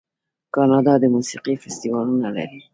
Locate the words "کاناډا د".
0.55-1.03